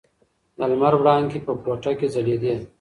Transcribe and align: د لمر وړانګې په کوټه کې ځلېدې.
د 0.57 0.59
لمر 0.71 0.93
وړانګې 0.97 1.39
په 1.45 1.53
کوټه 1.63 1.91
کې 1.99 2.07
ځلېدې. 2.13 2.53